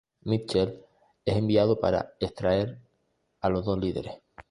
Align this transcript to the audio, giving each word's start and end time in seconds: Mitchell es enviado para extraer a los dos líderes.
Mitchell 0.23 0.83
es 1.25 1.35
enviado 1.37 1.79
para 1.79 2.15
extraer 2.19 2.79
a 3.39 3.49
los 3.49 3.63
dos 3.65 3.77
líderes. 3.77 4.19